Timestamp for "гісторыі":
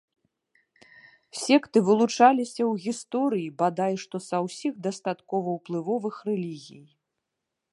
2.85-3.45